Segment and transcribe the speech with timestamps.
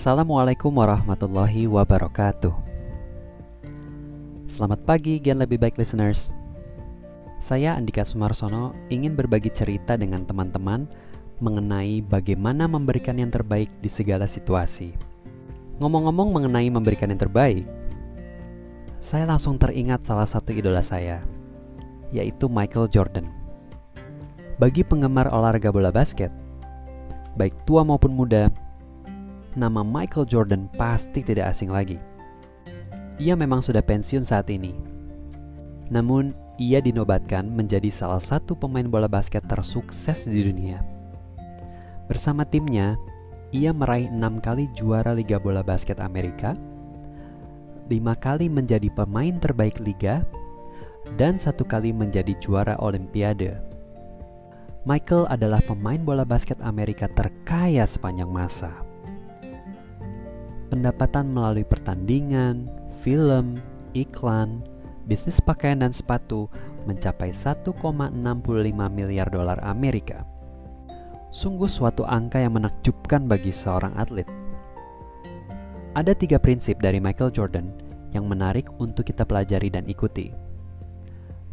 [0.00, 2.56] Assalamualaikum warahmatullahi wabarakatuh.
[4.48, 6.32] Selamat pagi, Gen Lebih Baik listeners.
[7.36, 10.88] Saya Andika Sumarsono ingin berbagi cerita dengan teman-teman
[11.44, 14.96] mengenai bagaimana memberikan yang terbaik di segala situasi.
[15.84, 17.68] Ngomong-ngomong mengenai memberikan yang terbaik,
[19.04, 21.20] saya langsung teringat salah satu idola saya,
[22.08, 23.28] yaitu Michael Jordan.
[24.56, 26.32] Bagi penggemar olahraga bola basket,
[27.36, 28.48] baik tua maupun muda,
[29.58, 31.98] nama Michael Jordan pasti tidak asing lagi.
[33.20, 34.72] Ia memang sudah pensiun saat ini.
[35.90, 40.84] Namun, ia dinobatkan menjadi salah satu pemain bola basket tersukses di dunia.
[42.06, 42.94] Bersama timnya,
[43.50, 46.54] ia meraih enam kali juara Liga Bola Basket Amerika,
[47.90, 50.22] lima kali menjadi pemain terbaik liga,
[51.18, 53.58] dan satu kali menjadi juara Olimpiade.
[54.88, 58.72] Michael adalah pemain bola basket Amerika terkaya sepanjang masa
[60.70, 62.70] pendapatan melalui pertandingan,
[63.02, 63.58] film,
[63.92, 64.62] iklan,
[65.10, 66.46] bisnis pakaian dan sepatu
[66.86, 67.74] mencapai 1,65
[68.88, 70.22] miliar dolar Amerika.
[71.34, 74.26] Sungguh suatu angka yang menakjubkan bagi seorang atlet.
[75.98, 77.66] Ada tiga prinsip dari Michael Jordan
[78.14, 80.30] yang menarik untuk kita pelajari dan ikuti.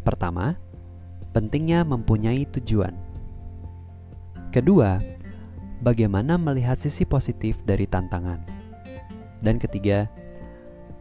[0.05, 0.53] Pertama,
[1.33, 2.93] pentingnya mempunyai tujuan.
[4.53, 4.97] Kedua,
[5.81, 8.56] bagaimana melihat sisi positif dari tantangan.
[9.43, 10.09] Dan ketiga,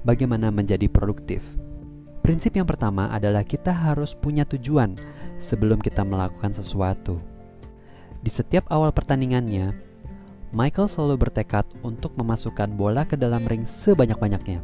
[0.05, 1.43] bagaimana menjadi produktif.
[2.23, 4.99] Prinsip yang pertama adalah kita harus punya tujuan
[5.39, 7.23] sebelum kita melakukan sesuatu.
[8.23, 9.71] Di setiap awal pertandingannya,
[10.51, 14.59] Michael selalu bertekad untuk memasukkan bola ke dalam ring sebanyak-banyaknya.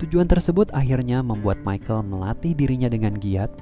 [0.00, 3.52] Tujuan tersebut akhirnya membuat Michael melatih dirinya dengan giat,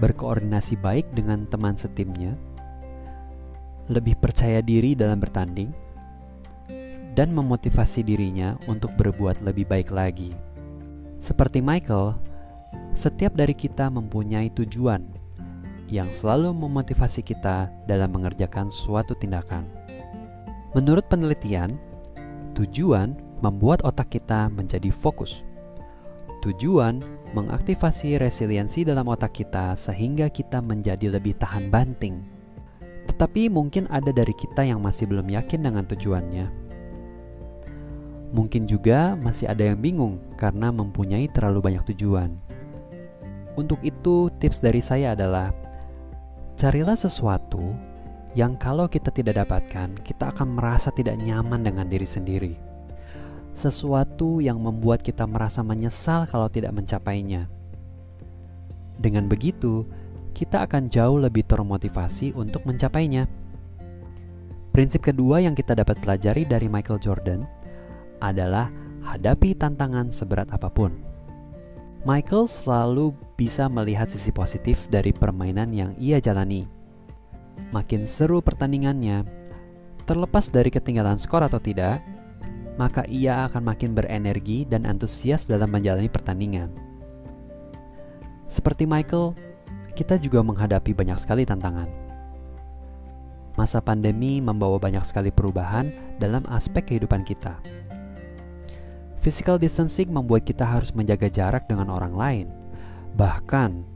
[0.00, 2.36] berkoordinasi baik dengan teman setimnya,
[3.92, 5.72] lebih percaya diri dalam bertanding,
[7.12, 10.32] dan memotivasi dirinya untuk berbuat lebih baik lagi.
[11.20, 12.16] Seperti Michael,
[12.96, 15.04] setiap dari kita mempunyai tujuan
[15.92, 19.68] yang selalu memotivasi kita dalam mengerjakan suatu tindakan.
[20.72, 21.76] Menurut penelitian,
[22.56, 23.12] tujuan
[23.44, 25.44] membuat otak kita menjadi fokus.
[26.40, 27.04] Tujuan
[27.36, 32.24] mengaktifasi resiliensi dalam otak kita sehingga kita menjadi lebih tahan banting.
[33.12, 36.61] Tetapi mungkin ada dari kita yang masih belum yakin dengan tujuannya
[38.32, 42.32] Mungkin juga masih ada yang bingung karena mempunyai terlalu banyak tujuan.
[43.52, 45.52] Untuk itu, tips dari saya adalah
[46.56, 47.76] carilah sesuatu
[48.32, 52.56] yang kalau kita tidak dapatkan, kita akan merasa tidak nyaman dengan diri sendiri.
[53.52, 57.44] Sesuatu yang membuat kita merasa menyesal kalau tidak mencapainya.
[58.96, 59.84] Dengan begitu,
[60.32, 63.28] kita akan jauh lebih termotivasi untuk mencapainya.
[64.72, 67.44] Prinsip kedua yang kita dapat pelajari dari Michael Jordan
[68.22, 68.70] adalah
[69.02, 70.94] hadapi tantangan seberat apa pun.
[72.06, 76.66] Michael selalu bisa melihat sisi positif dari permainan yang ia jalani.
[77.70, 79.26] Makin seru pertandingannya,
[80.06, 82.02] terlepas dari ketinggalan skor atau tidak,
[82.74, 86.70] maka ia akan makin berenergi dan antusias dalam menjalani pertandingan.
[88.50, 89.38] Seperti Michael,
[89.94, 91.86] kita juga menghadapi banyak sekali tantangan.
[93.54, 97.60] Masa pandemi membawa banyak sekali perubahan dalam aspek kehidupan kita
[99.22, 102.46] Physical distancing membuat kita harus menjaga jarak dengan orang lain,
[103.14, 103.86] bahkan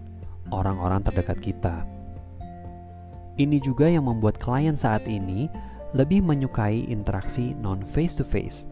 [0.54, 1.82] orang-orang terdekat kita.
[3.34, 5.50] Ini juga yang membuat klien saat ini
[5.98, 8.70] lebih menyukai interaksi non face to face.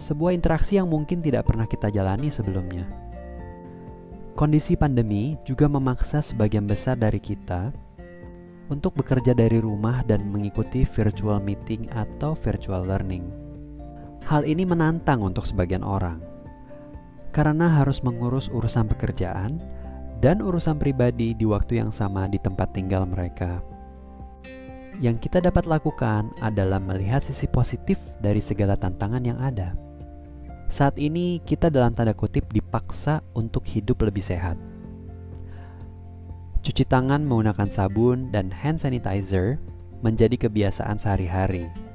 [0.00, 2.88] Sebuah interaksi yang mungkin tidak pernah kita jalani sebelumnya.
[4.40, 7.76] Kondisi pandemi juga memaksa sebagian besar dari kita
[8.72, 13.45] untuk bekerja dari rumah dan mengikuti virtual meeting atau virtual learning.
[14.26, 16.18] Hal ini menantang untuk sebagian orang
[17.30, 19.62] karena harus mengurus urusan pekerjaan
[20.18, 23.62] dan urusan pribadi di waktu yang sama di tempat tinggal mereka.
[24.98, 29.78] Yang kita dapat lakukan adalah melihat sisi positif dari segala tantangan yang ada.
[30.74, 34.58] Saat ini, kita dalam tanda kutip dipaksa untuk hidup lebih sehat.
[36.66, 39.62] Cuci tangan menggunakan sabun dan hand sanitizer
[40.02, 41.85] menjadi kebiasaan sehari-hari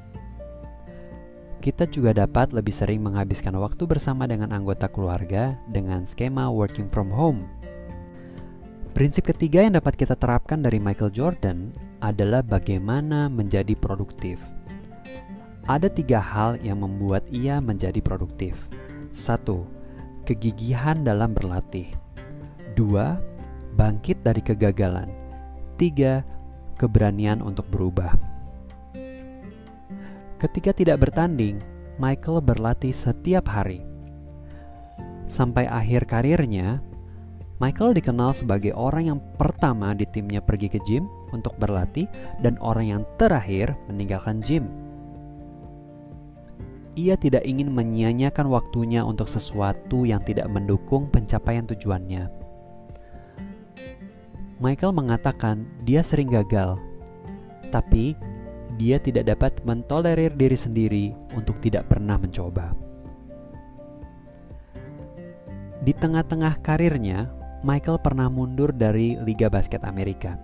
[1.61, 7.13] kita juga dapat lebih sering menghabiskan waktu bersama dengan anggota keluarga dengan skema working from
[7.13, 7.45] home.
[8.97, 11.71] Prinsip ketiga yang dapat kita terapkan dari Michael Jordan
[12.01, 14.41] adalah bagaimana menjadi produktif.
[15.69, 18.57] Ada tiga hal yang membuat ia menjadi produktif.
[19.13, 19.63] Satu,
[20.25, 21.87] kegigihan dalam berlatih.
[22.73, 23.21] Dua,
[23.77, 25.07] bangkit dari kegagalan.
[25.77, 26.25] Tiga,
[26.81, 28.17] keberanian untuk berubah.
[30.41, 31.61] Ketika tidak bertanding,
[32.01, 33.85] Michael berlatih setiap hari.
[35.29, 36.81] Sampai akhir karirnya,
[37.61, 42.09] Michael dikenal sebagai orang yang pertama di timnya pergi ke gym untuk berlatih
[42.41, 44.65] dan orang yang terakhir meninggalkan gym.
[46.97, 52.25] Ia tidak ingin menyia-nyiakan waktunya untuk sesuatu yang tidak mendukung pencapaian tujuannya.
[54.57, 56.81] Michael mengatakan dia sering gagal,
[57.69, 58.17] tapi
[58.75, 62.71] dia tidak dapat mentolerir diri sendiri untuk tidak pernah mencoba.
[65.81, 67.25] Di tengah-tengah karirnya,
[67.65, 70.37] Michael pernah mundur dari Liga Basket Amerika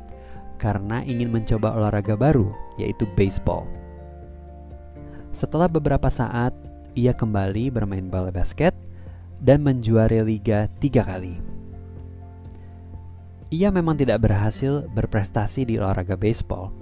[0.57, 2.49] karena ingin mencoba olahraga baru,
[2.81, 3.69] yaitu baseball.
[5.37, 6.53] Setelah beberapa saat,
[6.97, 8.73] ia kembali bermain bola basket
[9.37, 11.37] dan menjuari liga tiga kali.
[13.53, 16.73] Ia memang tidak berhasil berprestasi di olahraga baseball,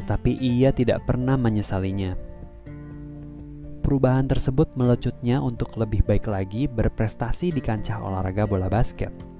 [0.00, 2.16] tetapi ia tidak pernah menyesalinya.
[3.84, 9.30] Perubahan tersebut melecutnya untuk lebih baik lagi berprestasi di kancah olahraga bola basket.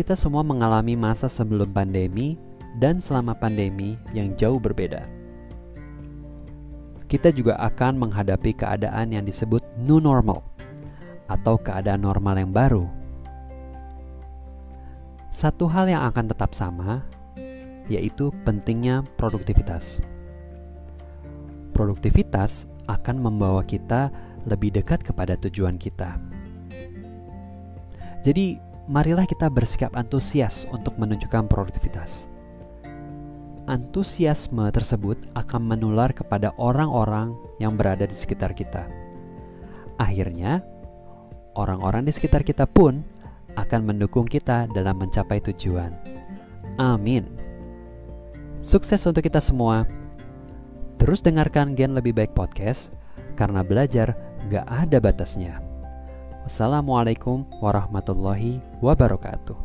[0.00, 2.40] kita semua mengalami masa sebelum pandemi
[2.80, 5.04] dan selama pandemi yang jauh berbeda.
[7.04, 10.40] Kita juga akan menghadapi keadaan yang disebut new normal
[11.28, 12.88] atau keadaan normal yang baru.
[15.28, 17.04] Satu hal yang akan tetap sama
[17.90, 19.98] yaitu pentingnya produktivitas.
[21.74, 24.14] Produktivitas akan membawa kita
[24.46, 26.16] lebih dekat kepada tujuan kita.
[28.22, 28.56] Jadi,
[28.86, 32.30] marilah kita bersikap antusias untuk menunjukkan produktivitas.
[33.68, 38.88] Antusiasme tersebut akan menular kepada orang-orang yang berada di sekitar kita.
[40.00, 40.64] Akhirnya,
[41.54, 43.04] orang-orang di sekitar kita pun
[43.54, 45.92] akan mendukung kita dalam mencapai tujuan.
[46.80, 47.49] Amin.
[48.60, 49.88] Sukses untuk kita semua.
[51.00, 52.92] Terus dengarkan Gen Lebih Baik Podcast,
[53.32, 54.12] karena belajar
[54.52, 55.64] gak ada batasnya.
[56.44, 59.56] Wassalamualaikum warahmatullahi wabarakatuh.